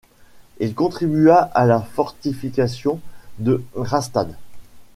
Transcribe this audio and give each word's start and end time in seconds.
Il 0.59 0.73
contribua 0.73 1.43
à 1.53 1.67
la 1.67 1.79
fortification 1.79 2.99
de 3.37 3.63
Rastatt. 3.75 4.31